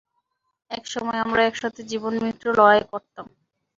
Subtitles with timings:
[0.71, 3.25] এক সময় আমরা একসাথে জীবন-মৃত্যুর লড়াই করতাম।